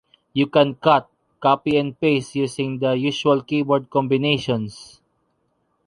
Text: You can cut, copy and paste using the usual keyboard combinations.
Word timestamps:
You 0.33 0.47
can 0.47 0.73
cut, 0.73 1.07
copy 1.39 1.77
and 1.77 1.99
paste 1.99 2.33
using 2.33 2.79
the 2.79 2.93
usual 2.93 3.43
keyboard 3.43 3.91
combinations. 3.91 4.99